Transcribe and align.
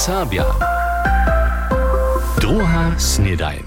Serbia. 0.00 0.48
Druga 2.40 2.96
snedajn. 2.96 3.62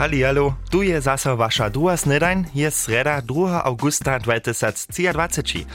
Halli, 0.00 0.22
hallo, 0.24 0.56
tu 0.70 0.80
je 0.82 1.00
zase 1.00 1.36
wasza 1.36 1.68
druga 1.68 1.96
snedajn, 1.96 2.48
je 2.54 2.70
sreda 2.70 3.20
2. 3.20 3.64
augusta 3.64 4.18
2023. 4.18 5.68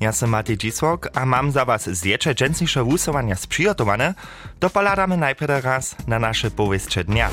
Ja 0.00 0.12
sam 0.12 0.30
Matej 0.30 0.56
Dzisłok, 0.56 1.08
a 1.14 1.26
mam 1.26 1.50
za 1.52 1.64
was 1.64 1.90
zjecze 1.90 2.34
dżęsniejsze 2.34 2.84
wusowania 2.84 3.36
sprzygotowane, 3.36 4.14
to 4.58 4.70
poladamy 4.70 5.16
najpierw 5.16 5.64
raz 5.64 5.96
na 6.06 6.18
nasze 6.18 6.50
powieście 6.50 7.04
dnia. 7.04 7.30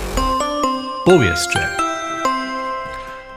Powieście. 1.06 1.87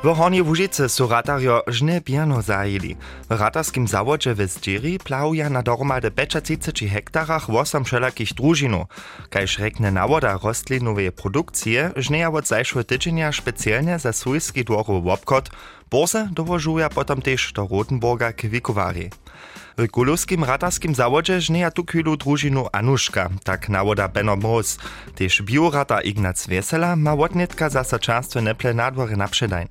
W 0.02 0.14
Hornie 0.14 0.42
Łužice 0.42 0.88
su 0.88 1.08
ratario 1.08 1.62
žne 1.66 2.00
piano 2.00 2.42
zajeli. 2.42 2.96
W 3.30 3.40
ratarskim 3.40 3.88
zawodzie 3.88 4.34
w 4.34 4.48
Zdzieri 4.48 4.98
plawuja 4.98 5.50
na 5.50 5.62
dohromady 5.62 6.10
35 6.10 6.92
hektarach 6.92 7.50
8 7.50 7.84
wszelakich 7.84 8.34
drużinów. 8.34 8.86
Kajż 9.30 9.58
rekne 9.58 9.90
nawoda 9.92 10.38
rostlinowej 10.42 11.12
produkcje 11.12 11.90
żneja 11.96 12.30
od 12.30 12.46
zajszłe 12.46 12.84
tydzienia 12.84 13.32
specjalnie 13.32 13.98
za 13.98 14.12
swójski 14.12 14.64
dworowy 14.64 15.10
obkot, 15.10 15.50
Borse 15.90 16.28
dowożuja 16.32 16.88
potom 16.88 17.22
też 17.22 17.52
do 17.52 17.68
Rotenburga 17.70 18.32
k 18.32 18.48
Wikowari. 18.48 19.10
W 19.78 19.88
Kulowskim 19.90 20.44
ratarskim 20.44 20.94
zawodzie 20.94 21.40
żneja 21.40 21.70
tu 21.70 21.84
chwilu 21.84 22.16
drużinu 22.16 22.66
Anuszka, 22.72 23.30
tak 23.44 23.68
nawoda 23.68 24.08
Benno 24.08 24.36
Moos. 24.36 24.78
Też 25.14 25.42
biorata 25.42 26.00
Ignac 26.00 26.46
Wesela 26.46 26.96
ma 26.96 27.16
wotnetka 27.16 27.68
zasa 27.68 27.98
często 27.98 28.40
neple 28.40 28.74
nadwory 28.74 29.16
na 29.16 29.28
przedajn. 29.28 29.68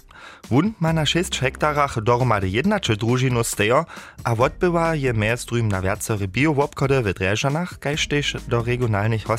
Wun 0.51 0.73
ma 0.79 0.93
na 0.93 1.05
6 1.05 1.39
hektarach 1.39 2.01
dohromady 2.01 2.49
jednacze 2.49 2.95
drużinu 2.95 3.43
stejo, 3.43 3.85
a 4.23 4.33
odbywa 4.33 4.95
je 4.95 5.13
drugim 5.47 5.67
na 5.67 5.81
wiacery 5.81 6.27
bio-wobkody 6.27 7.01
w 7.01 7.13
Dreżanach, 7.13 7.79
kajż 7.79 8.07
do 8.47 8.63
regionalnych 8.63 9.29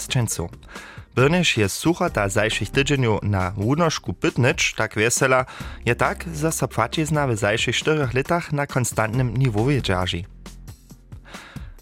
hostczęców. 1.10 1.14
Brnyš 1.14 1.56
je 1.56 1.68
suchota 1.68 2.28
zajších 2.28 2.70
tydzieniu 2.70 3.18
na 3.22 3.50
wunošku 3.50 4.12
pytnicz, 4.12 4.74
tak 4.74 4.94
wesela, 4.94 5.46
je 5.86 5.94
tak, 5.94 6.24
że 6.34 6.52
so 6.52 6.68
płacizna 6.68 7.26
w 7.26 7.36
zajších 7.36 7.76
4 7.76 8.08
latach 8.14 8.52
na 8.52 8.66
konstantnym 8.66 9.36
niwowie 9.36 9.82
dżarzy. 9.82 10.24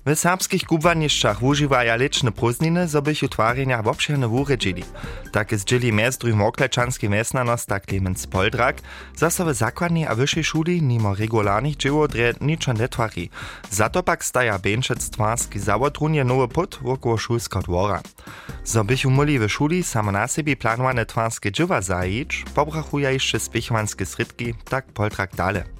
W 0.08 0.16
serbskich 0.16 0.64
kubaniszczach 0.64 1.42
używaja 1.42 1.96
liczne 1.96 2.32
prózdniny, 2.32 2.86
bych 3.02 3.22
utwarjenia 3.22 3.82
wobširne 3.82 4.28
wuredzili. 4.28 4.84
Tak 5.32 5.54
zdzili 5.58 5.92
mestru 5.92 6.36
moklečanski 6.36 7.08
mesnanos, 7.08 7.66
tak 7.66 7.86
Clemens 7.86 8.26
Poldrak, 8.26 8.76
zaso 9.16 9.44
w 9.44 9.54
zakładnej 9.54 10.06
a 10.06 10.14
wyższej 10.14 10.44
szuli 10.44 10.82
mimo 10.82 11.14
regularnych 11.14 11.76
dzieło 11.76 12.08
dre 12.08 12.34
niczo 12.40 12.72
netwari. 12.72 13.30
Za 13.70 13.88
to 13.88 14.02
pak 14.02 14.24
staja 14.24 14.58
Benčec 14.58 15.10
twarski 15.10 15.58
zawod 15.58 15.98
runie 15.98 16.24
nowy 16.24 16.48
put 16.48 16.78
wokoło 16.82 17.18
szulska 17.18 17.60
dwora. 17.60 18.00
Zo 18.64 18.84
bych 18.84 19.06
umoli 19.06 19.38
w 19.38 19.48
szuli 19.48 19.82
samo 19.82 20.12
na 20.12 20.26
planowane 20.60 21.06
twarskie 21.06 21.52
dzieła 21.52 21.80
zajić, 21.80 22.44
pobrachuja 22.54 23.10
jeszcze 23.10 23.40
spichwanskie 23.40 24.06
srytki, 24.06 24.54
tak 24.70 24.86
Poldrak 24.86 25.34
dale. 25.36 25.77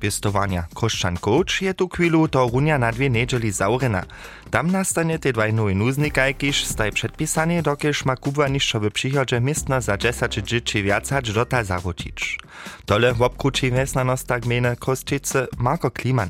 Piestowania 0.00 0.64
Koszczan 0.74 1.16
Coach 1.16 1.62
je 1.62 1.74
tu 1.74 1.88
chwilu 1.88 2.28
to 2.28 2.48
runia 2.48 2.78
na 2.78 2.92
dwie 2.92 3.10
niedzieli 3.10 3.52
zaurena. 3.52 4.04
Tam 4.50 4.70
nastanie 4.70 5.18
te 5.18 5.32
dwaj 5.32 5.52
nowe 5.52 5.74
nuznikaj, 5.74 6.34
kiż 6.34 6.64
staj 6.64 6.92
przedpisanie, 6.92 7.62
dokież 7.62 8.04
ma 8.04 8.16
Kuba 8.16 8.46
w 8.74 8.90
przychodzie 8.90 9.40
miestno 9.40 9.80
za 9.80 9.96
10 9.96 10.34
dzieci 10.34 10.82
więcać 10.82 11.32
dota 11.32 11.64
zawrócić. 11.64 12.38
Tole 12.86 13.14
w 13.14 13.22
obkruci 13.22 13.72
miestnanost 13.72 14.26
tak 14.26 14.46
miene 14.46 14.76
Kostczyce 14.76 15.46
Marko 15.58 15.90
Kliman. 15.90 16.28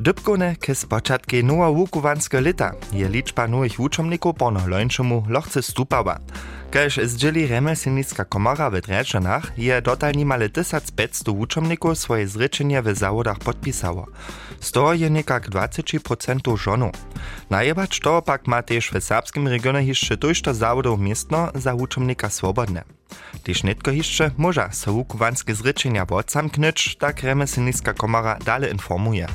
Dybkone 0.00 0.56
ke 0.56 0.74
spočatke 0.74 1.42
nowa 1.42 1.70
wukuwanske 1.70 2.40
lita 2.40 2.72
je 2.92 3.08
liczba 3.08 3.48
nowych 3.48 3.76
wuczomników 3.76 4.36
pono 4.36 4.66
lończemu 4.66 5.24
lochce 5.28 5.62
stupała. 5.62 6.18
Kaž 6.70 7.00
zdzieli 7.02 7.46
remeselnicka 7.46 8.24
komora 8.24 8.70
w 8.70 8.80
Drečanach 8.80 9.52
je 9.58 9.82
dotal 9.82 10.12
nimale 10.14 10.48
1500 10.48 11.28
wuczomników 11.28 11.98
swoje 11.98 12.28
zryczenie 12.28 12.82
w 12.82 12.96
zawodach 12.96 13.38
podpisało. 13.38 14.06
Z 14.60 14.72
toho 14.72 14.94
je 14.94 15.10
nekak 15.10 15.48
20% 15.48 16.56
żonu. 16.56 16.90
Najebacz 17.50 18.00
to 18.00 18.22
pak 18.22 18.46
ma 18.46 18.62
też 18.62 18.90
w 18.90 19.00
serbskim 19.00 19.48
regionie 19.48 19.82
jeszcze 19.82 20.16
tujšto 20.16 20.54
zawodów 20.54 21.00
miestno 21.00 21.48
za 21.54 21.74
wuczomnika 21.74 22.30
swobodne. 22.30 22.84
Tyż 23.42 23.62
netko 23.62 23.90
jeszcze 23.90 24.30
może 24.36 24.68
so 24.72 24.92
wukuwanskie 24.92 25.54
zryczenia 25.54 26.06
odsamknąć, 26.06 26.96
tak 26.96 27.22
remeselnicka 27.22 27.94
komora 27.94 28.38
dalej 28.44 28.72
informuje. 28.72 29.26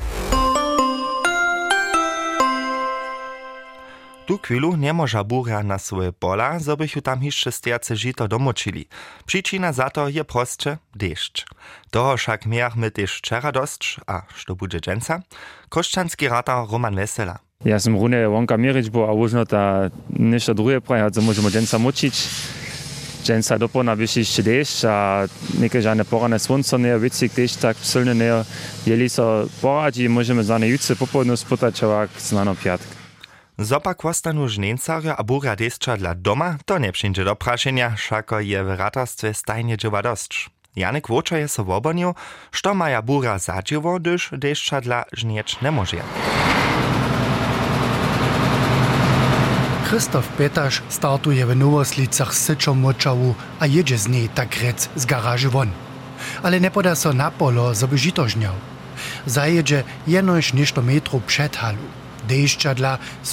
Tu 4.26 4.38
chwilu 4.38 4.76
nie 4.76 4.92
może 4.92 5.24
burja 5.24 5.62
na 5.62 5.78
swoje 5.78 6.12
pola, 6.12 6.58
zo 6.58 6.76
bych 6.76 7.02
tam 7.02 7.22
jeszcze 7.22 7.52
stiace 7.52 7.96
žito 7.96 8.28
domočili. 8.28 8.88
Przyczyna 9.26 9.72
za 9.72 9.90
to 9.90 10.08
je 10.08 10.24
prostsze 10.24 10.78
deszcz. 10.94 11.46
Toho 11.90 12.16
však 12.16 12.46
miachmy 12.46 12.90
też 12.90 13.18
wczera 13.18 13.52
a 14.06 14.22
što 14.34 14.56
bude 14.56 14.80
dżęca? 14.80 15.22
Koszczanski 15.68 16.28
rata 16.28 16.66
Roman 16.70 16.94
Wesela. 16.94 17.38
Ja 17.64 17.80
sam 17.80 17.94
runie 17.94 18.28
wonka 18.28 18.56
mierić, 18.56 18.90
bo 18.90 19.08
a 19.08 19.12
użno 19.12 19.46
ta 19.46 19.90
niższa 20.10 20.54
drugie 20.54 20.80
praja, 20.80 21.10
co 21.10 21.22
możemy 21.22 21.50
dżęca 21.50 21.78
močić. 21.78 22.28
Dżęca 23.24 23.58
dopona 23.58 23.96
wyś 23.96 24.16
jeszcze 24.16 24.42
deszcz, 24.42 24.84
a 24.84 25.24
niekie 25.58 25.82
żadne 25.82 26.04
porane 26.04 26.38
słońce 26.38 26.78
nie, 26.78 26.98
wycik 26.98 27.32
deszcz 27.32 27.56
tak 27.56 27.76
silny 27.82 28.14
nie. 28.14 28.44
Jeli 28.86 29.08
so 29.08 29.46
poradzi, 29.62 30.08
możemy 30.08 30.44
za 30.44 30.58
ne 30.58 30.68
jutce 30.68 30.96
popołudniu 30.96 31.36
spotać, 31.36 31.82
jak 31.82 32.10
znano 32.20 32.54
piatk. 32.54 33.05
Zopak 33.58 34.04
wostanu 34.04 34.48
žnencarja 34.48 35.16
a 35.16 35.22
burja 35.24 35.56
desča 35.56 35.96
dla 35.96 36.14
doma, 36.14 36.58
to 36.64 36.78
nie 36.78 36.92
przyjdzie 36.92 37.24
do 37.24 37.36
praszenia, 37.36 37.96
szako 37.96 38.40
je 38.40 38.64
w 38.64 38.68
ratarstwie 38.68 39.34
stajnie 39.34 39.76
dziewa 39.76 40.02
dość. 40.02 40.50
Janek 40.76 41.08
Woča 41.08 41.38
je 41.38 41.48
so 41.48 41.64
wobonił, 41.64 42.14
što 42.52 42.74
maja 42.74 43.02
burja 43.02 43.38
zadziewo, 43.38 44.00
gdyż 44.00 44.30
desča 44.32 44.80
dla 44.80 45.04
żniecz 45.12 45.62
nie 45.62 45.70
może. 45.70 45.96
Christoph 49.88 50.28
Petaš 50.28 50.82
startuje 50.88 51.46
w 51.46 51.56
Nowoslicach 51.56 52.34
z 52.34 52.44
syczą 52.44 52.74
močawu, 52.74 53.34
a 53.60 53.66
jedzie 53.66 53.98
z 53.98 54.08
niej 54.08 54.28
tak 54.28 54.56
rec 54.56 54.88
z 54.96 55.06
garaży 55.06 55.50
won. 55.50 55.70
Ale 56.42 56.60
nie 56.60 56.70
poda 56.70 56.94
so 56.94 57.12
na 57.12 57.30
polo, 57.30 57.74
zo 57.74 57.88
by 57.88 57.98
žito 57.98 58.28
žniał. 58.28 58.54
Zajedzie 59.26 59.84
jenoś 60.06 60.52
nešto 60.52 60.82
metrów 60.82 61.24
przed 61.24 61.56
halu. 61.56 62.05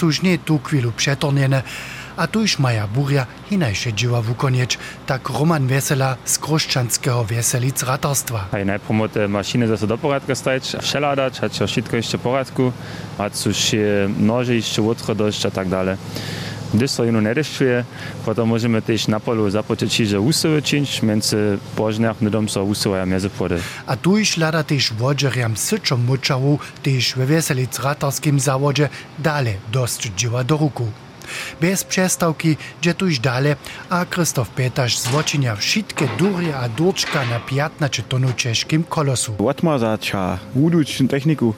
Už 0.03 0.21
nie 0.21 0.37
tú 0.37 0.61
chvíľu 0.61 0.93
přetornené 0.93 1.65
a 2.13 2.29
tu 2.29 2.45
už 2.45 2.61
maja 2.61 2.85
burja 2.85 3.25
hinajšie 3.49 3.89
dživa 3.97 4.21
vukonieč, 4.21 4.77
tak 5.09 5.25
Roman 5.33 5.65
Vesela 5.65 6.21
z 6.21 6.37
Kroščanského 6.37 7.25
Veselic 7.25 7.81
ratarstva. 7.81 8.53
Aj 8.53 8.61
najprv 8.61 8.93
mote 8.93 9.21
mašiny 9.25 9.65
zase 9.65 9.89
do 9.89 9.97
poradka 9.97 10.37
stajeć, 10.37 10.77
všeladać, 10.85 11.41
a 11.41 11.49
čo 11.49 11.65
všetko 11.65 11.93
ešte 11.97 12.21
v 12.21 12.23
poradku, 12.23 12.65
a 13.17 13.33
sú 13.33 13.49
nože 14.21 14.53
ešte 14.61 14.79
otro 14.85 15.17
dosť 15.17 15.49
a 15.49 15.51
tak 15.51 15.67
dále. 15.73 15.97
Gdy 16.73 16.89
so 16.89 17.05
ino 17.05 17.21
nedeščuje, 17.21 17.85
potom 18.25 18.49
môžeme 18.49 18.81
tiež 18.81 19.05
na 19.05 19.21
polu 19.21 19.45
započečiť, 19.45 20.17
že 20.17 20.17
úsove 20.17 20.57
činč, 20.65 21.05
między 21.05 21.61
požnях 21.77 22.17
nedom 22.17 22.49
so 22.49 22.65
úsovaja 22.65 23.05
meze 23.05 23.29
pôde. 23.29 23.61
A 23.85 23.93
tu 23.93 24.17
iš 24.17 24.41
lada 24.41 24.65
tiež 24.65 24.97
vodžeriam 24.97 25.53
syczom 25.53 26.01
močavu, 26.01 26.57
tiež 26.81 27.13
ve 27.21 27.29
Veselic 27.29 27.77
ratarskim 27.77 28.41
zawodže 28.41 28.89
dale 29.21 29.61
dosť 29.69 30.17
dživa 30.17 30.41
do 30.41 30.57
ruku. 30.57 30.89
Bez 31.61 31.83
przestawki, 31.83 32.57
gdzie 32.81 32.93
tuż 32.93 33.19
dalej, 33.19 33.55
a 33.89 34.05
Krzysztof 34.05 34.49
Petasz 34.49 34.99
złoczynia 34.99 35.55
wszystkie 35.55 36.07
dury 36.17 36.55
a 36.55 36.69
durczka 36.69 37.25
na 37.25 37.39
15 37.39 38.03
tonu 38.03 38.33
ciężkim 38.33 38.83
kolosu. 38.83 39.35
Odmazać, 39.47 40.11
uduć 40.55 41.03
techniku. 41.09 41.53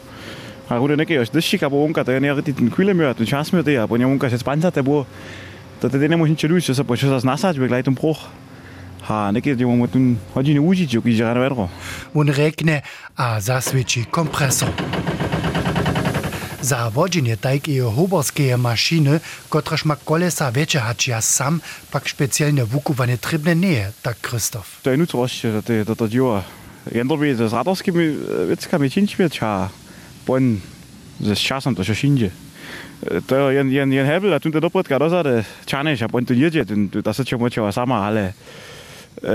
A 0.70 0.78
rude 0.78 0.98
neke 0.98 1.14
još 1.14 1.30
dešika 1.30 1.70
bo 1.70 1.78
unka, 1.86 2.04
to 2.04 2.12
je 2.12 2.20
ne 2.20 2.34
rigtig 2.34 2.58
den 2.58 2.72
kvillemør, 2.72 3.14
den 3.14 3.28
chansmør 3.28 3.62
det, 3.62 3.78
a 3.78 3.88
bo 3.88 3.98
ne 3.98 4.06
unka 4.06 4.30
se 4.30 4.38
spansa 4.38 4.72
te 4.72 4.82
bo. 4.82 5.06
To 5.82 5.90
te 5.90 5.98
ne 5.98 6.18
možin 6.18 6.36
čeluš, 6.36 6.74
so 6.74 6.84
po 6.84 6.98
čo 6.98 7.08
sa 7.08 7.20
znasať, 7.20 7.60
be 7.60 7.68
glejtum 7.68 7.96
proch. 7.96 8.26
Ha, 9.06 9.30
neke 9.32 9.54
je 9.54 9.66
mo 9.66 9.86
tun 9.88 10.18
hodiny 10.34 10.58
užiť, 10.60 10.90
jo 10.98 11.02
když 11.02 11.20
rano 11.22 11.42
vedro. 11.42 11.70
On 12.14 12.26
rekne 12.26 12.82
a 13.18 13.40
zasvědčí 13.40 14.10
kompresor. 14.10 14.74
Za 16.66 16.90
wodzenie 16.90 17.38
tajkiej 17.38 17.86
huborskie 17.86 18.58
maszyny, 18.58 19.22
kotraż 19.54 19.86
ma 19.86 19.96
kolesa 20.02 20.50
wiecie 20.50 20.82
hačia 20.82 21.22
sam, 21.22 21.62
pak 21.94 22.10
specjalne 22.10 22.66
wukuwanie 22.66 23.22
trybne 23.22 23.54
nie, 23.54 23.86
tak 24.02 24.18
Krzysztof. 24.18 24.82
To 24.82 24.90
je 24.90 24.98
nu 24.98 25.06
troš, 25.06 25.46
to 25.62 25.74
je 25.74 25.86
to 25.86 25.96
to 25.96 26.08
działa. 26.10 26.42
Jędro 26.92 27.18
by 27.18 27.36
z 27.36 27.54
radarskimi 27.54 28.18
wickami 28.50 28.90
činčmi, 28.90 29.30
bon 30.26 30.58
z 31.20 31.36
časom 31.40 31.76
to 31.76 31.84
še 31.86 31.96
šinje. 31.96 32.32
To 33.28 33.38
je 33.38 33.56
jen, 33.56 33.70
jen, 33.72 33.92
jen 33.94 34.08
hebel, 34.08 34.34
a 34.34 34.40
tu 34.40 34.52
te 34.52 34.60
dopredka 34.60 34.98
dozade, 35.00 35.44
čaneš, 35.70 36.06
a 36.06 36.12
bon 36.12 36.26
tu 36.26 36.34
jedzie, 36.34 36.66
da 36.66 37.14
se 37.14 37.26
će 37.26 37.38
moći 37.38 37.62
sama, 37.72 38.02
ale 38.08 38.34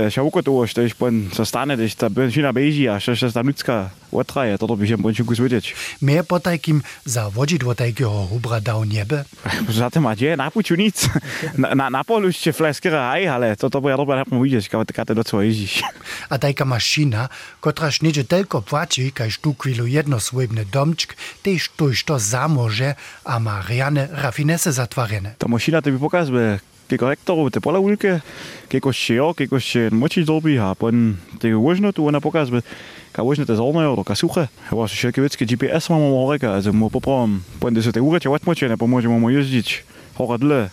šauko 0.09 0.41
to, 0.47 0.67
što 0.67 0.81
je 0.81 0.93
pon 0.97 1.29
så 1.33 1.45
stane, 1.45 1.75
det 1.75 2.03
er 2.03 2.09
benzina 2.09 2.51
beži, 2.51 2.89
a 2.89 2.99
što 2.99 3.11
je 3.11 3.31
tam 3.31 3.47
ľudská 3.47 3.89
otraje, 4.11 4.59
toto 4.59 4.75
by 4.75 4.85
som 4.85 4.99
bončinku 4.99 5.31
zvedieť. 5.31 5.73
Mehr 6.03 6.27
potajkim 6.27 6.83
za 7.07 7.31
wodidło 7.31 7.73
takiego 7.75 8.27
hubra 8.27 8.59
dał 8.59 8.83
niebe. 8.83 9.23
Zatem 9.71 10.03
ma 10.03 10.13
je 10.13 10.35
napuču 10.35 10.75
nic. 10.75 11.07
Na, 11.55 11.73
na, 11.73 11.87
na 11.89 12.03
polu 12.03 12.27
ešte 12.27 12.51
fleskera 12.51 13.15
aj, 13.15 13.21
ale 13.27 13.47
toto 13.55 13.79
bude 13.79 13.95
dobro 13.95 14.19
napom 14.19 14.43
vidieť, 14.43 14.67
kao 14.67 14.83
kate 14.83 15.15
do 15.15 15.23
toho 15.23 15.41
ježíš. 15.41 15.81
A 16.27 16.35
tajka 16.35 16.67
mašina, 16.67 17.31
kotraž 17.63 18.03
neže 18.03 18.27
telko 18.27 18.59
płaci, 18.59 19.15
kaž 19.15 19.39
tu 19.39 19.55
chwilu 19.55 19.87
jednosłojbny 19.87 20.67
domčk, 20.67 21.15
tež 21.41 21.71
tuž 21.79 22.03
to 22.03 22.19
zamože 22.19 22.99
a 23.23 23.39
ma 23.39 23.63
riane 23.63 24.11
rafinese 24.11 24.75
zatvarene. 24.75 25.39
Ta 25.39 25.47
mašina 25.47 25.79
to 25.79 25.91
by 25.95 25.99
pokazuje, 25.99 26.59
kekrektoru 26.91 27.49
te 27.53 27.61
polauľke, 27.63 28.19
keko 28.71 28.93
šeo, 28.95 29.31
keko 29.37 29.59
še 29.61 29.87
no, 29.91 30.03
moči 30.03 30.23
dolbi, 30.27 30.57
a 30.59 30.73
pon 30.77 31.15
te 31.41 31.53
uožno 31.55 31.93
tu 31.95 32.07
ona 32.07 32.21
pokazbe, 32.23 32.63
ka 33.15 33.23
uožno 33.23 33.47
te 33.47 33.55
zolnojo, 33.55 33.95
do 33.99 34.05
kasuche. 34.07 34.47
Evo 34.71 34.87
su 34.87 34.99
šelke 34.99 35.23
vecke 35.23 35.47
GPS 35.47 35.91
mamo 35.93 36.13
horeka, 36.25 36.57
a 36.57 36.75
mu 36.75 36.91
poprom, 36.93 37.41
pon 37.59 37.73
da 37.73 37.83
su 37.83 37.91
te 37.91 38.03
ureče 38.03 38.29
vatmoče, 38.31 38.69
ne 38.71 38.79
pomožemo 38.79 39.19
mu 39.19 39.31
jezdić, 39.31 39.81
horadle, 40.17 40.69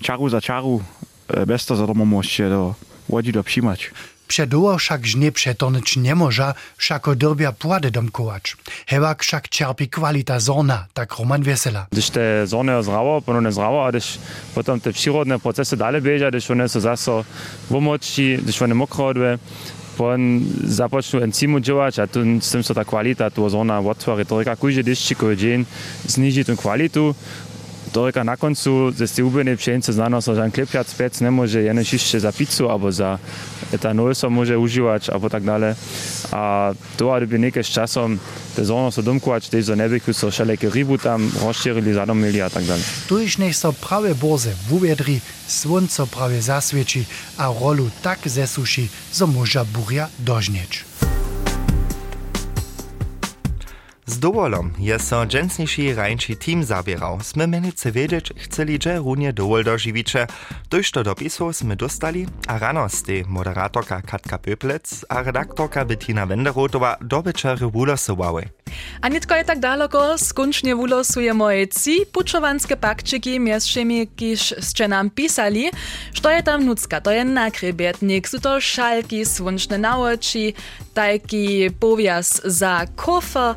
čaru 0.00 0.28
za 0.30 0.40
čaru, 0.40 0.80
e, 1.28 1.44
besta 1.46 1.76
za 1.76 1.86
domamo 1.86 2.22
še 2.22 2.50
do 2.52 2.74
vođi 3.08 3.32
do 3.32 3.42
pšimač. 3.42 3.90
Přimać. 4.26 4.36
Předoło 4.36 4.76
však 4.76 5.06
žne 5.06 5.30
přetornič 5.30 5.96
nemoža, 5.96 6.54
všako 6.76 7.14
dyrbia 7.14 7.52
płade 7.52 7.90
domkować. 7.90 8.54
Hewak 8.86 9.22
však 9.22 9.48
čerpi 9.48 9.88
kwalita 9.88 10.40
zorna, 10.40 10.86
tak 10.92 11.18
Roman 11.18 11.42
Wesela. 11.42 11.86
Když 11.90 12.10
te 12.10 12.46
zorne 12.46 12.82
zrało, 12.82 13.20
ponownie 13.20 13.52
zrało, 13.52 13.86
a 13.86 13.90
když 13.90 14.20
potom 14.54 14.80
te 14.80 14.92
przyrodne 14.92 15.38
procesy 15.38 15.76
dalej 15.76 16.00
bieža, 16.02 16.30
když 16.30 16.50
one 16.50 16.68
so 16.68 16.80
zaso 16.80 17.24
vomoči, 17.70 18.38
když 18.42 18.62
one 18.62 18.74
mokrodwe, 18.74 19.38
pon 19.96 20.44
započnu 20.64 21.20
enzymu 21.20 21.60
działać, 21.60 21.98
a 21.98 22.06
tu 22.06 22.20
z 22.40 22.50
tym 22.50 22.62
so 22.62 22.74
ta 22.74 22.84
kwalita 22.84 23.30
tu 23.30 23.48
zorna 23.48 23.80
otwory, 23.80 24.24
to 24.24 24.38
reka 24.38 24.56
kujże 24.56 24.82
dyszczykowy 24.84 25.36
dzień 25.36 25.64
zniži 26.06 26.44
tu 26.44 26.56
kwalitu, 26.56 27.14
retorika 27.96 28.22
na 28.22 28.36
koncu, 28.36 28.92
da 28.98 29.06
ste 29.06 29.22
ubeni 29.24 29.56
pšenice 29.56 29.92
znanost, 29.92 30.28
že 30.28 30.40
en 30.44 30.50
klepjac 30.50 30.94
pec 30.94 31.20
ne 31.20 31.30
može, 31.30 31.62
je 31.62 31.74
nešišče 31.74 32.20
za 32.20 32.32
pico, 32.32 32.68
abo 32.68 32.90
za 32.92 33.18
etanol 33.72 34.14
so 34.14 34.28
može 34.28 34.56
uživati, 34.56 35.10
abo 35.12 35.28
tak 35.28 35.42
dalje. 35.42 35.74
A 36.32 36.72
to, 36.96 37.08
ali 37.08 37.26
bi 37.26 37.38
nekaj 37.38 37.62
s 37.62 37.72
časom 37.72 38.20
te 38.56 38.64
zono 38.64 38.90
so 38.90 39.02
domkovač, 39.02 39.48
te 39.48 39.62
za 39.62 39.74
nebe, 39.74 40.00
ki 40.00 40.12
so 40.12 40.30
še 40.30 40.44
leke 40.44 40.68
ribu 40.70 40.98
tam 40.98 41.24
razširili, 41.40 41.94
zadomili 41.94 42.42
a 42.42 42.48
tak 42.48 42.64
dalje. 42.68 42.84
Tu 43.08 43.18
iš 43.24 43.38
nek 43.38 43.56
so 43.56 43.72
prave 43.72 44.14
boze 44.14 44.52
v 44.68 44.76
uvedri, 44.76 45.20
svonco 45.48 46.06
prave 46.06 46.40
zasveči, 46.40 47.06
a 47.38 47.48
rolu 47.48 47.88
tak 48.02 48.28
zesuši, 48.28 48.88
za 49.12 49.26
moža 49.26 49.64
burja 49.64 50.08
dožnječ. 50.18 50.84
Z 54.08 54.18
dowolom 54.18 54.70
je 54.78 54.98
so 54.98 55.26
dżęsniejszy 55.26 55.94
rańczy 55.94 56.36
team 56.36 56.64
zabierał. 56.64 57.18
Sme 57.20 57.46
menice 57.46 57.92
wiedzieć, 57.92 58.32
chceli, 58.38 58.78
że 58.82 58.96
runie 58.96 59.32
dowol 59.32 59.64
dożywicze. 59.64 60.26
Dość 60.70 60.90
to 60.92 61.02
dopisów 61.02 61.56
sme 61.56 61.76
dostali, 61.76 62.26
a 62.46 62.58
rano 62.58 62.86
moderatorka 63.26 64.02
Katka 64.02 64.38
Pöplec 64.38 65.04
a 65.08 65.22
redaktorka 65.22 65.84
Bettina 65.84 66.26
Wenderotowa 66.26 66.96
do 67.00 67.22
večery 67.22 67.66
wulosowały. 67.66 68.48
A 69.00 69.08
nitko 69.08 69.34
je 69.34 69.44
tak 69.44 69.58
daleko, 69.58 70.18
skončne 70.18 70.74
vulosujemo 70.74 71.48
ci 71.70 72.06
pučovanske 72.12 72.76
pakčiki, 72.76 73.40
mieszczymi, 73.40 74.06
kiž 74.16 74.54
ste 74.60 74.88
nam 74.88 75.10
pisali, 75.10 75.70
što 76.12 76.30
je 76.30 76.42
tam 76.42 76.64
nucka, 76.64 77.00
to 77.00 77.10
je 77.10 77.24
nakrybietnik, 77.24 78.28
to 78.42 78.60
šalky, 78.60 79.24
slunčne 79.24 79.78
naoči, 79.78 80.54
tajki 80.94 81.70
powias 81.80 82.40
za 82.44 82.86
kofer, 82.96 83.54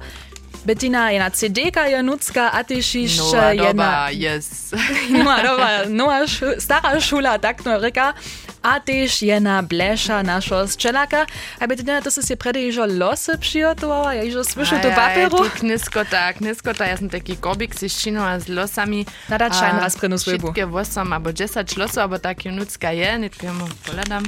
Bettina 0.66 1.10
je 1.10 1.20
na 1.20 1.30
CD-ka 1.30 1.88
je 1.88 2.04
nucka, 2.04 2.50
a 2.50 2.64
ty 2.64 2.84
šiš 2.84 3.18
Nowa 3.18 3.50
jedna... 3.52 3.74
doba, 3.74 3.92
yes. 4.12 4.76
Doba, 5.48 5.70
nowa 5.88 6.28
šu, 6.28 6.60
stara 6.60 7.00
šula, 7.00 7.38
tak 7.38 7.66
no 7.66 7.80
reka. 7.80 8.14
A 8.60 8.80
tyž 8.84 9.24
jedna 9.24 9.64
bleša 9.64 10.20
našo 10.20 10.68
strzelaka. 10.68 11.24
A 11.60 11.68
Bettina, 11.68 12.04
to 12.04 12.12
si 12.12 12.20
si 12.24 12.36
predy 12.36 12.68
ižo 12.68 12.84
losy 12.86 13.38
přijotowała, 13.40 14.14
ja 14.14 14.24
ižo 14.24 14.44
słyšu 14.44 14.76
tu 14.84 14.92
papieru. 14.92 15.38
Ty 15.48 15.50
kniskota, 15.64 16.34
kniskota, 16.34 16.84
ja 16.86 17.00
som 17.00 17.08
taký 17.08 17.40
kobik 17.40 17.72
si 17.72 17.88
ščinila 17.88 18.36
s 18.36 18.52
losami. 18.52 19.08
Nadať 19.32 19.52
šajn 19.56 19.76
raz 19.80 19.96
prinu 19.96 20.20
svojbu. 20.20 20.52
Všetké 20.52 20.68
8 20.68 21.08
alebo 21.08 21.32
10 21.32 21.80
losov, 21.80 22.00
alebo 22.04 22.20
taký 22.20 22.52
nucka 22.52 22.92
je, 22.92 23.08
netkujemo, 23.08 23.64
pohľadám. 23.88 24.28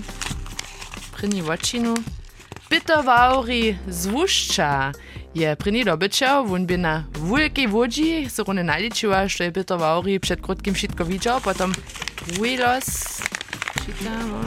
První 1.11 1.43
vočinu. 1.43 2.20
Spytowauri 2.71 3.75
zvušča 3.87 4.91
je 5.33 5.55
prinilo 5.55 5.97
bečev, 5.97 6.45
vun 6.47 6.65
bi 6.65 6.77
na 6.77 7.03
vulki 7.17 7.67
vodži, 7.67 8.29
se 8.29 8.43
rune 8.47 8.63
naličiva, 8.63 9.27
što 9.27 9.43
je 9.43 9.51
Spytowauri 9.51 10.19
pred 10.19 10.41
kratkim 10.41 10.75
šitko 10.75 11.03
vidžal, 11.03 11.41
potem 11.43 11.73
Willos, 12.39 13.19
šitamo. 13.83 14.39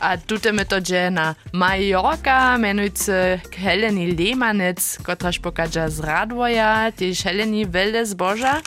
A 0.00 0.16
tute 0.16 0.52
metodže 0.52 1.10
na 1.10 1.34
Majorka, 1.52 2.56
menujce 2.58 3.40
Heleni 3.56 4.14
Lemanec, 4.14 4.98
kotraž 5.02 5.42
pokaža 5.42 5.88
z 5.88 6.00
Radvoja, 6.00 6.90
tiž 6.90 7.24
Heleni 7.24 7.64
Velde 7.64 8.04
zboža, 8.06 8.60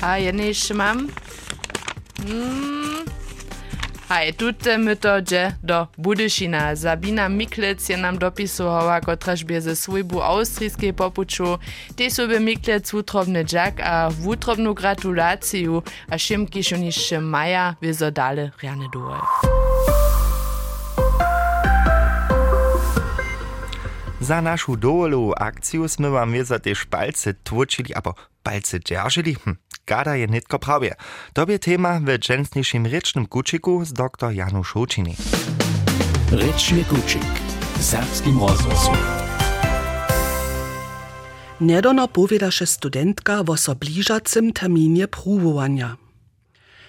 a 0.00 0.14
ja 0.14 0.30
jednej 0.30 0.54
še 0.54 0.74
imam. 0.78 1.10
Mm. 2.22 2.79
Hej, 4.10 4.34
tutaj 4.34 4.78
my 4.78 4.96
to 4.96 5.22
dzieje 5.22 5.52
do 5.62 5.86
Budyšina. 5.98 6.76
Sabina 6.76 7.28
Miklec 7.28 7.88
je 7.88 7.96
nam 7.96 8.18
dopisowała, 8.18 9.00
kotraż 9.00 9.44
bie 9.44 9.60
ze 9.60 9.76
swojbu 9.76 10.22
austrijskiej 10.22 10.94
popuczu. 10.94 11.58
Tej 11.96 12.10
sobie 12.10 12.40
Miklec 12.40 12.94
utrobny 12.94 13.44
dżak, 13.44 13.80
a 13.80 14.10
utrobną 14.26 14.74
gratulaciju, 14.74 15.82
a 16.10 16.18
szymki 16.18 16.64
szunisze 16.64 17.20
maja, 17.20 17.76
wiezo 17.82 18.10
dale 18.10 18.50
riane 18.62 18.88
dole. 18.92 19.69
Za 24.30 24.38
našu 24.38 24.78
dovolovú 24.78 25.34
akciu 25.34 25.90
sme 25.90 26.06
vám 26.06 26.30
vieza 26.30 26.62
tiež 26.62 26.86
palce 26.86 27.34
tvočili, 27.42 27.90
abo 27.90 28.14
palce 28.46 28.78
dzierżyli. 28.78 29.34
Hm, 29.42 29.58
gada 29.82 30.14
je 30.14 30.30
nitko 30.30 30.62
prawie. 30.62 30.94
To 31.34 31.42
je 31.50 31.58
tema 31.58 31.98
w 31.98 32.06
dżęsniejszym 32.14 32.86
rycznym 32.86 33.26
kuciku 33.26 33.82
z 33.82 33.90
dr 33.90 34.30
Janu 34.30 34.62
Šočiny. 34.62 35.18
Rečni 36.30 36.86
kučik. 36.86 37.26
Serbskim 37.82 38.38
rozhlasu. 38.38 38.94
Nedawno 41.60 42.06
powiedaše 42.06 42.70
studentka 42.70 43.42
o 43.42 43.56
sobliżacym 43.58 44.54
terminie 44.54 45.10
próbowania. 45.10 45.98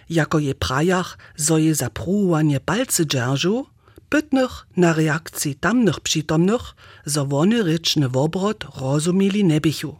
Jako 0.10 0.38
je 0.40 0.54
prajach, 0.54 1.18
zo 1.36 1.58
je 1.58 1.74
za 1.74 1.90
próbowanie 1.90 2.60
palce 2.62 3.02
dzierżu, 3.02 3.71
Питних 4.12 4.68
на 4.76 4.94
реакції 4.94 5.56
тамних 5.56 6.00
пшітомних 6.00 6.76
за 7.06 7.24
вони 7.24 7.62
речне 7.62 8.08
в 8.08 8.18
оброт 8.18 8.66
розуміли 8.82 9.44
небіхю. 9.44 9.98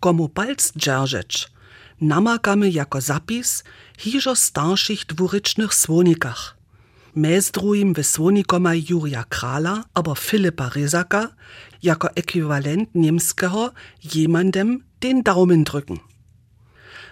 Кому 0.00 0.28
пальц 0.28 0.72
джержеч, 0.76 1.52
намаками 2.00 2.68
яко 2.68 3.00
запис 3.00 3.64
хіжо 3.96 4.34
старших 4.34 5.06
двуречних 5.06 5.72
свониках. 5.72 6.56
Mez 7.14 7.52
drugim 7.52 7.94
w 7.94 7.98
słonikoma 8.14 8.72
Jurja 8.88 9.24
Krala, 9.34 9.84
aber 9.94 10.16
Filipa 10.26 10.68
Resaka, 10.68 11.28
jako 11.82 12.08
Äquivalent 12.20 12.88
niemskiego 12.94 13.72
jemandem 14.14 14.68
den 15.02 15.22
Daumen 15.22 15.64
drücken. 15.64 15.98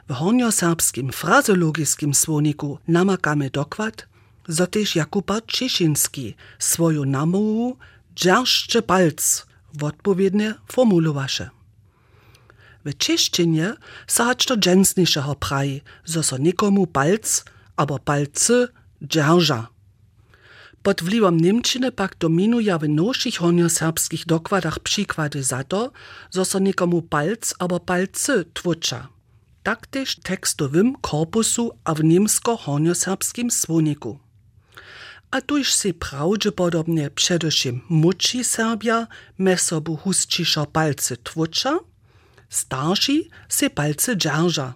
W 0.08 0.12
hornioserbskim 0.12 1.08
fraseologiskim 1.12 2.14
słoniku 2.14 2.78
namakamy 2.88 3.50
dokład– 3.50 4.06
zatěž 4.48 4.96
Jakuba 4.96 5.40
Češinský 5.46 6.36
svoju 6.58 7.04
namovu 7.04 7.78
džeršče 8.14 8.82
palc 8.82 9.44
odpovědně 9.82 10.54
formulovaše. 10.72 11.48
V 12.84 12.94
češtině 12.94 13.74
se 14.08 14.22
hač 14.22 14.46
to 14.46 14.54
džensnišeho 14.54 15.34
prají, 15.34 15.82
zo 16.04 16.22
so 16.22 16.42
nikomu 16.42 16.86
palc, 16.86 17.42
abo 17.76 17.98
palce 17.98 18.68
džerža. 19.06 19.68
Pod 20.82 21.00
vlivom 21.00 21.36
Nemčine 21.36 21.90
pak 21.90 22.14
dominuja 22.20 22.76
v 22.76 22.88
noših 22.88 23.40
honjoserbskih 23.40 24.22
dokladach 24.26 24.78
příklady 24.78 25.42
za 25.42 25.62
to, 25.62 25.90
zo 26.32 26.44
so 26.44 26.58
nikomu 26.58 27.00
palc 27.00 27.52
abo 27.58 27.78
palce 27.78 28.44
tvoča. 28.52 29.10
Taktež 29.62 30.14
tekstovým 30.14 30.94
korpusu 31.00 31.72
a 31.84 31.94
v 31.94 32.00
němsko-honjoserbskim 32.00 33.50
svoniku. 33.50 34.20
A 35.30 35.40
tuż 35.40 35.72
si 35.72 35.94
prawdopodobnie 35.94 37.10
przedewším 37.10 37.80
muči 37.88 38.44
Serbia 38.44 39.06
mesobu 39.38 39.96
hustšiszo 39.96 40.66
palce 40.66 41.16
twucza, 41.16 41.78
starsi 42.48 43.30
se 43.48 43.70
palce 43.70 44.16
dzierża. 44.16 44.74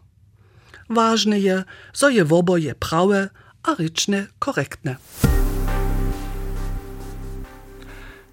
Ważne 0.90 1.38
je, 1.38 1.64
zo 1.94 2.08
je 2.08 2.24
woboje 2.24 2.74
prawe 2.74 3.28
a 3.62 3.74
ryczne 3.74 4.26
korektne. 4.38 4.96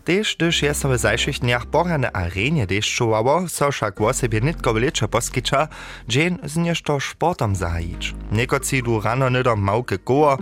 Tež, 0.08 0.36
gdyż 0.36 0.62
je 0.64 0.74
so 0.74 0.90
w 0.90 0.98
zajszych 0.98 1.40
dniach 1.40 1.66
pora 1.66 1.98
na 1.98 2.12
arenie 2.12 2.68
deszczowało, 2.68 3.50
so 3.50 3.72
však 3.72 4.02
o 4.02 4.14
sobie 4.14 4.42
nitko 4.42 4.74
wlicze 4.74 5.08
poskicza, 5.08 5.68
dżen 6.08 6.38
z 6.44 6.58
nieszto 6.58 7.00
sportom 7.00 7.56
zahajić. 7.56 8.16
Niekoci 8.32 8.84
du 8.84 9.02
rano 9.02 9.30
nidom 9.30 9.60
małke 9.60 9.98
koło, 9.98 10.38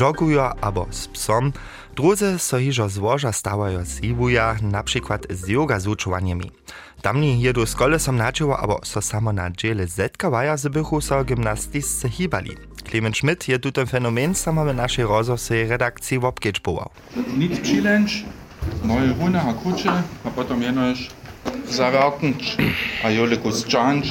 jogują 0.00 0.50
albo 0.60 0.86
z 0.90 1.08
psom, 1.08 1.52
drudzy 1.96 2.38
so 2.38 2.58
hižo 2.58 2.88
z 2.88 4.02
ibuja, 4.02 4.56
na 4.62 4.82
przykład 4.82 5.26
z 5.30 5.48
yoga 5.48 5.80
zuczowaniami. 5.80 6.50
Tamni 7.02 7.40
jedu 7.40 7.66
z 7.66 7.74
kolesom 7.74 8.16
naczyło, 8.16 8.60
albo 8.60 8.80
so 8.84 9.02
samo 9.02 9.32
na 9.32 9.50
dziele 9.50 9.86
zetkawaja, 9.86 10.56
zbychu 10.56 11.00
so 11.00 11.24
gimnastiscy 11.24 12.08
hibali. 12.08 12.56
Clement 12.90 13.16
Schmidt 13.16 13.48
je 13.48 13.58
tutem 13.58 13.86
fenomen 13.86 14.34
samo 14.34 14.64
w 14.64 14.74
naszej 14.74 15.04
rozosy 15.04 15.66
redakcji 15.68 16.18
obkieczbował. 16.18 16.90
Nic 17.38 17.68
challenge, 17.68 18.12
neue 18.84 19.14
Runde 19.20 19.38
hakucze, 19.38 20.02
a 20.24 20.30
potem 20.30 20.62
jenoś 20.62 21.10
zawerknąć, 21.70 22.56
a 23.04 23.10
jolikus 23.10 23.66
change. 23.66 24.08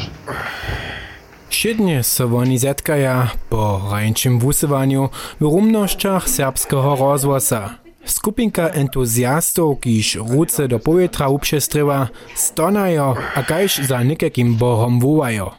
Šedne 1.49 2.03
so 2.03 2.25
oni 2.37 2.59
zetkaja 2.59 3.27
po 3.49 3.81
rajnčim 3.91 4.39
vusywaniu 4.39 5.09
w 5.39 5.43
rumnościach 5.43 6.29
serbskiego 6.29 6.95
rozwosa. 6.95 7.69
Skupinka 8.05 8.69
entuzjastów, 8.69 9.79
kiż 9.79 10.15
ruce 10.15 10.67
do 10.67 10.79
powietra 10.79 11.27
uprzestrywa, 11.29 12.07
stonają, 12.35 13.15
a 13.35 13.43
kajż 13.43 13.77
za 13.77 14.03
nikekim 14.03 14.55
bohom 14.55 14.99
wuwają. 14.99 15.51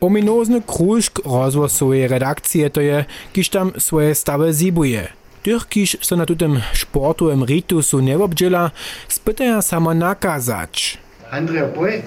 Ominozny 0.00 0.62
krużk 0.62 1.20
rozwosowej 1.24 2.08
redakcji 2.08 2.70
to 2.70 2.80
je, 2.80 3.04
kiż 3.32 3.48
tam 3.48 3.72
swoje 3.78 4.14
stawy 4.14 4.52
zibuje. 4.52 5.19
Tych, 5.42 5.68
kiż 5.68 5.96
so 6.00 6.16
na 6.16 6.26
tutem 6.26 6.60
sportowym 6.74 7.44
ritusu 7.44 8.00
nie 8.00 8.18
obdziela, 8.18 8.70
spytaja 9.08 9.62
samo 9.62 9.94
nakazać. 9.94 10.98
Andrea 11.30 11.68
Boy? 11.68 12.02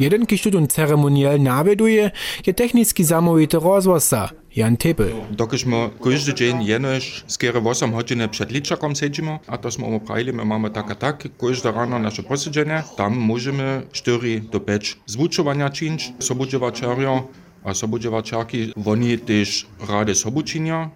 Jeden, 0.00 0.26
kiż 0.26 0.42
tutun 0.42 0.66
ceremoniell 0.66 1.42
nawieduje, 1.42 2.10
je 2.46 2.54
techniski 2.54 3.04
zamówity 3.04 3.58
rozwosa, 3.58 4.28
Jan 4.56 4.76
Tepel. 4.76 5.12
Dokiśmy 5.30 5.90
każdy 6.04 6.34
dzień 6.34 6.64
jenoś 6.64 7.24
z 7.26 7.38
kiery 7.38 7.60
8 7.64 7.92
godziny 7.92 8.28
przed 8.28 8.50
liczakom 8.50 8.94
siedzimy, 8.94 9.38
a 9.46 9.58
to 9.58 9.70
smo 9.70 9.96
opravili, 9.96 10.32
my 10.32 10.44
mamy 10.44 10.70
tak 10.70 10.90
a 10.90 10.94
tak, 10.94 11.28
każde 11.40 11.72
rano 11.72 11.98
nasze 11.98 12.22
posiedzenie, 12.22 12.82
tam 12.96 13.16
możemy 13.16 13.82
4 13.92 14.40
do 14.40 14.60
5 14.60 14.98
zvučovania 15.06 15.70
czynić, 15.70 16.12
sobudziewaczarią, 16.18 17.22
a 17.66 17.74
sobudziewaczarki, 17.74 18.72
oni 18.86 19.18
też 19.18 19.66
rady 19.88 20.14
sobuczynia. 20.14 20.90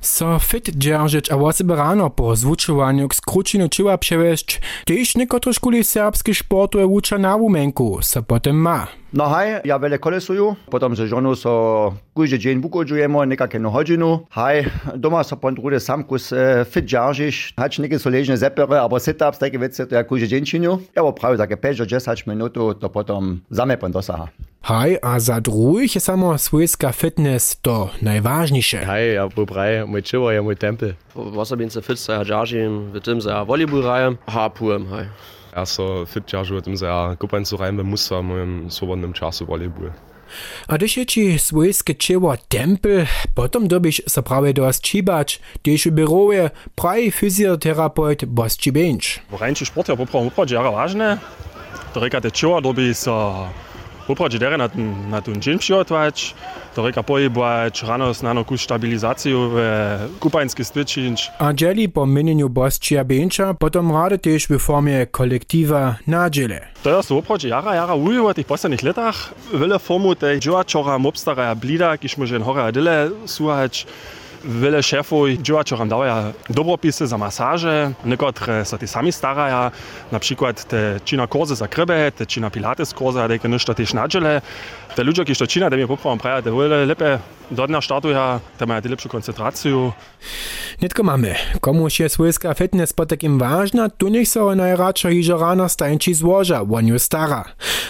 So 0.00 0.38
fit 0.38 0.70
dzierżyć, 0.76 1.32
a 1.32 1.36
wosebe 1.36 1.76
rano 1.76 2.10
po 2.10 2.36
zvučovanju 2.36 3.08
k 3.08 3.14
skručinu 3.14 3.68
čiva 3.68 3.98
převešć, 3.98 4.60
tež 4.84 5.14
nekotro 5.14 5.52
škuli 5.52 5.84
serbski 5.84 6.34
sportu 6.34 6.78
je 6.78 6.86
uča 6.86 7.18
na 7.18 7.38
wumenku, 7.38 8.02
so 8.02 8.22
potem 8.22 8.56
ma. 8.56 8.86
No 9.16 9.30
haj, 9.30 9.62
ja 9.64 9.78
veľa 9.78 10.02
kolesujú, 10.02 10.58
potom 10.68 10.92
že 10.92 11.06
žonu 11.08 11.32
so 11.38 11.94
každý 12.12 12.36
deň 12.36 12.56
vykodžujeme, 12.60 13.22
nekak 13.30 13.54
jednu 13.54 13.70
hodinu. 13.70 14.26
Haj, 14.34 14.66
doma 14.98 15.22
so 15.24 15.38
pon 15.40 15.54
drude 15.54 15.80
sam 15.80 16.04
kus 16.04 16.34
e, 16.34 16.66
fit 16.68 16.84
džaržiš, 16.84 17.54
hač 17.56 17.78
neké 17.78 17.96
so 18.02 18.10
ležne 18.10 18.36
zepere, 18.36 18.76
aber 18.76 19.00
sit-ups, 19.00 19.38
také 19.38 19.56
veci, 19.56 19.86
to 19.86 19.94
ja 19.94 20.02
každý 20.02 20.36
deň 20.36 20.42
činju. 20.44 20.72
Ja 20.92 21.00
bo 21.06 21.16
pravi 21.16 21.38
také 21.38 21.56
5 21.56 21.86
10 21.86 22.28
minutu, 22.28 22.74
to 22.74 22.88
potom 22.92 23.40
zame 23.48 23.80
pon 23.80 23.94
dosaha. 23.94 24.28
Haj, 24.66 24.98
a 24.98 25.22
za 25.22 25.38
druhých 25.38 25.94
je 25.94 26.02
samo 26.02 26.34
svojska 26.34 26.90
fitness 26.90 27.54
to 27.62 27.94
najważniejsze. 28.02 28.82
Hej, 28.82 29.14
ja 29.14 29.30
bo 29.30 29.46
braj, 29.46 29.86
mój 29.86 30.02
čivo 30.02 30.26
je 30.34 30.42
mój 30.42 30.58
tempel. 30.58 30.98
Wasserbince 31.14 31.78
fit 31.78 31.94
se 31.94 32.10
džaržim, 32.26 32.90
v 32.90 32.98
tem 32.98 33.22
se 33.22 33.30
volleyball 33.30 33.86
rajem, 33.86 34.18
harpujem, 34.26 34.90
hej. 34.90 35.06
Ja 35.54 35.62
so 35.70 36.02
fit 36.10 36.26
ťažu 36.26 36.58
tym 36.66 36.74
za 36.74 37.14
kupaň 37.14 37.46
su 37.46 37.54
rajme 37.54 37.86
musa 37.86 38.18
v 38.18 38.26
mojom 38.26 38.50
svobodnom 38.66 39.14
času 39.14 39.46
volejball. 39.46 39.94
A 40.66 40.74
když 40.74 40.96
je 40.96 41.04
či 41.04 41.22
svojske 41.38 41.94
čivo 41.94 42.34
tempel, 42.50 43.06
potom 43.38 43.70
dobiš 43.70 44.02
so 44.10 44.26
prawie 44.26 44.50
dost 44.50 44.82
čibać, 44.82 45.38
tež 45.62 45.86
u 45.86 45.94
biroje 45.94 46.50
pravi 46.74 47.14
fyzioterapeut 47.14 48.26
boss 48.26 48.58
čibenč. 48.58 49.22
Rajnči 49.30 49.70
sport 49.70 49.88
je 49.88 49.96
poprav 49.96 50.26
uprav 50.26 50.50
jara 50.50 50.74
važne. 50.74 51.22
To 51.94 52.02
reka 52.02 52.18
te 52.18 52.34
čuva, 52.34 52.58
dobi 52.58 52.90
so 52.90 53.46
uprav 54.08 54.28
dere 54.38 54.56
na, 54.58 54.68
ten- 54.68 55.10
na 55.10 55.20
ten 55.22 55.40
dzień 55.42 55.58
przygotować. 55.58 56.34
To 56.74 56.86
reka 56.86 57.02
pojebać 57.02 57.82
rano 57.82 58.14
znano 58.14 58.44
kus 58.44 58.60
stabilizaciju 58.62 59.50
w 59.52 59.56
kupański 60.20 60.64
styčić. 60.64 61.30
A 61.38 61.52
dzieli 61.52 61.88
po 61.88 62.06
mienieniu 62.06 62.48
boss 62.48 62.78
čiabenča, 62.78 63.54
potom 63.54 63.90
rade 63.92 64.18
tež 64.18 64.46
w 64.48 64.58
formie 64.58 65.06
kolektiva 65.06 65.96
na 66.06 66.30
dziele. 66.30 66.60
To 66.82 66.90
je 66.96 67.02
so 67.02 67.14
uprav 67.16 67.40
jara, 67.44 67.74
jara 67.74 67.94
ujo 67.94 68.28
v 68.28 68.34
tých 68.34 68.46
posledných 68.46 68.82
letách. 68.82 69.32
Veľa 69.52 69.78
formu 69.78 70.14
tej 70.14 70.38
džovačora 70.40 70.98
mobstara 70.98 71.54
blida, 71.54 71.96
kiž 71.96 72.16
môže 72.20 72.38
hore 72.38 72.62
a 72.62 72.70
dyle 72.70 73.10
Vele 74.46 74.82
šefov 74.82 75.28
i 75.28 75.38
dživačoram 75.42 75.88
daje 75.88 76.08
ja 76.08 76.32
dobropise 76.48 77.06
za 77.06 77.16
masaže, 77.16 77.90
nekotre 78.04 78.64
se 78.64 78.78
ti 78.78 78.86
sami 78.86 79.12
starajo, 79.12 79.70
naprimer 80.10 80.54
te 80.68 80.98
čina 81.04 81.26
koze 81.26 81.54
za 81.54 81.66
krbe, 81.66 82.10
te 82.10 82.24
čina 82.24 82.50
pilates 82.50 82.92
koze, 82.92 83.18
da 83.18 83.34
je 83.34 83.40
nekaj 83.42 83.74
tež 83.74 83.92
nađele. 83.92 84.40
Te 84.96 85.04
ludzie, 85.04 85.24
którzy 85.24 85.38
to 85.38 85.46
čina, 85.46 85.70
te 85.70 85.76
mi 85.76 85.86
poprawą 85.86 86.18
praja, 86.18 86.42
te 86.42 86.52
wiele 86.52 86.86
lepiej 86.86 87.18
do 87.50 87.66
dnia 87.66 87.80
startują, 87.80 88.40
te 88.58 88.66
mają 88.66 88.80
lepszą 88.84 89.08
koncentrację. 89.08 89.92
Nitko 90.82 91.02
mamy, 91.02 91.34
komuž 91.60 92.00
je 92.00 92.08
svojska 92.08 92.54
fitness 92.54 92.92
po 92.92 93.06
takim 93.06 93.38
ważna, 93.38 93.90
tu 93.90 94.08
niech 94.08 94.28
so 94.28 94.54
najradšo 94.54 95.08
hižo 95.08 95.38
rano 95.38 95.68
stajnči 95.68 96.14
złoża, 96.14 96.62
on 96.72 96.86
ju 96.86 96.98
stara. 96.98 97.44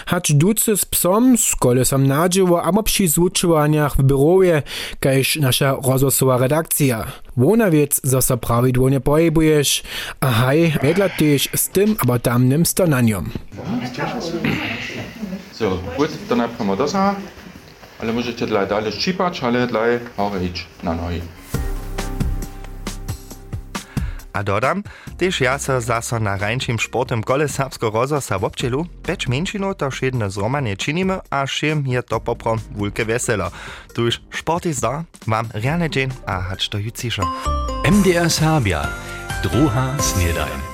Hacz 0.05 0.31
duce 0.31 0.77
z 0.77 0.85
psom, 0.85 1.37
z 1.37 1.55
kolesom 1.55 2.07
nadziwo, 2.07 2.63
abo 2.63 2.83
przy 2.83 3.07
zvučovanjach 3.07 3.95
w 3.97 4.03
birowie, 4.03 4.63
kajž 4.99 5.35
nasza 5.35 5.75
rozwosowa 5.83 6.37
redakcja. 6.37 7.05
Wona 7.37 7.71
wiec, 7.71 8.01
zo 8.03 8.21
so 8.21 8.37
prawidłownie 8.37 8.99
pojebujesz, 8.99 9.83
a 10.19 10.31
haj, 10.31 10.73
wedla 10.81 11.09
tež 11.09 11.49
z 11.55 11.69
tym, 11.69 11.95
abo 11.99 12.19
tamnym 12.19 12.65
stonanjom. 12.65 13.31
So, 15.57 15.79
gut, 15.97 16.09
dann 16.29 16.41
einfach 16.41 16.63
mal 16.63 16.77
das 16.77 16.93
haben. 16.93 17.17
Ale 17.99 18.13
możecie 18.13 18.45
dla 18.45 18.65
dalej 18.65 18.91
szczypać, 18.91 19.43
ale 19.43 19.67
dla 19.67 19.81
hore 20.17 20.45
iść 20.45 20.67
na 20.83 20.93
nogi. 20.93 21.21
A 24.33 24.43
dodam, 24.43 24.83
tež 25.17 25.41
ja 25.41 25.57
se 25.57 25.81
zaso 25.81 26.19
na 26.19 26.37
rajnčim 26.37 26.77
športem 26.79 27.23
kole 27.23 27.49
serbsko 27.49 27.89
rozosa 27.89 28.37
v 28.37 28.43
občelu, 28.43 28.85
peč 29.01 29.25
menšinu 29.27 29.73
to 29.73 29.89
šedne 29.89 30.29
zromanie 30.29 30.77
činimy, 30.77 31.25
a 31.29 31.47
šim 31.47 31.89
je 31.89 32.01
to 32.05 32.19
poprom 32.19 32.61
wulke 32.77 33.01
veselo. 33.05 33.49
Tuž 33.97 34.21
športi 34.29 34.73
zda, 34.73 35.09
vam 35.25 35.49
rjane 35.53 35.89
dzień, 35.89 36.13
a 36.25 36.53
hač 36.53 36.69
to 36.69 36.77
jucišo. 36.77 37.25
MDR 37.89 38.29
Serbia. 38.29 38.85
Druha 39.41 39.97
Snedajn. 39.97 40.66